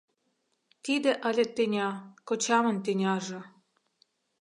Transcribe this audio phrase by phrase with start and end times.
[0.83, 1.89] Тиде ыле тӱня,
[2.27, 3.41] кочамын тӱняже.